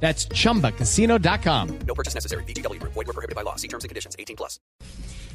[0.00, 1.68] That's chumbacasino.com.
[1.86, 2.44] No purchase necessary.
[2.44, 2.80] BGW.
[2.82, 3.56] Void were prohibited by law.
[3.56, 4.14] See terms and conditions.
[4.18, 4.60] 18 plus.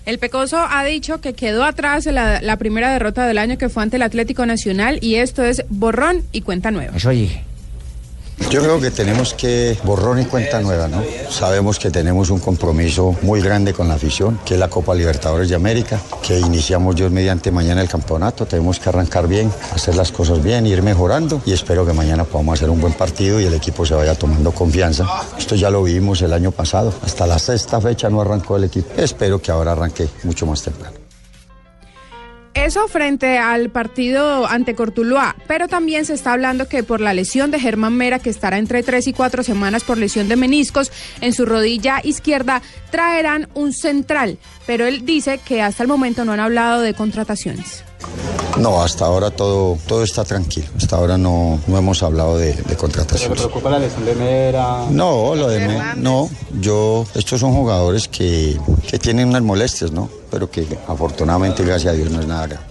[0.05, 3.84] El Pecoso ha dicho que quedó atrás la, la primera derrota del año que fue
[3.84, 6.98] ante el Atlético Nacional y esto es borrón y cuenta nueva.
[6.98, 7.44] Eso dije.
[8.50, 11.02] Yo creo que tenemos que borrón y cuenta nueva, ¿no?
[11.30, 15.50] Sabemos que tenemos un compromiso muy grande con la afición, que es la Copa Libertadores
[15.50, 18.45] de América, que iniciamos Dios mediante mañana el campeonato.
[18.45, 22.59] Tenemos que arrancar bien, hacer las cosas bien, ir mejorando y espero que mañana podamos
[22.59, 25.05] hacer un buen partido y el equipo se vaya tomando confianza.
[25.38, 26.94] Esto ya lo vimos el año pasado.
[27.03, 28.89] Hasta la sexta fecha no arrancó el equipo.
[28.98, 31.01] Espero que ahora arranque mucho más temprano.
[32.62, 37.50] Eso frente al partido ante Cortuluá, pero también se está hablando que por la lesión
[37.50, 41.34] de Germán Mera, que estará entre tres y cuatro semanas por lesión de meniscos en
[41.34, 44.38] su rodilla izquierda, traerán un central,
[44.68, 47.84] pero él dice que hasta el momento no han hablado de contrataciones.
[48.57, 50.67] No, hasta ahora todo, todo está tranquilo.
[50.77, 53.39] Hasta ahora no, no hemos hablado de, de ¿Te contrataciones.
[53.39, 54.85] preocupa la lesión de Mera?
[54.89, 56.29] No, lo de Me- no,
[56.59, 60.09] yo, estos son jugadores que, que tienen unas molestias, ¿no?
[60.29, 62.70] Pero que afortunadamente, gracias a Dios, no es nada grave.